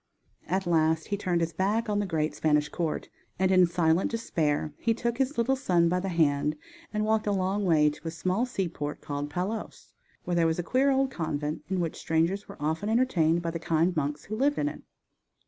[0.47, 3.07] At last he turned his back on the great Spanish court,
[3.37, 6.55] and in silent despair he took his little son by the hand
[6.91, 9.93] and walked a long way to a small seaport called Palos,
[10.23, 13.59] where there was a queer old convent in which strangers were often entertained by the
[13.59, 14.81] kind monks who lived in it.